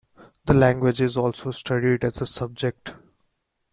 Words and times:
The 0.47 0.55
language 0.55 0.99
is 0.99 1.15
also 1.15 1.51
studied 1.51 2.03
as 2.03 2.21
a 2.21 2.25
subject. 2.25 2.95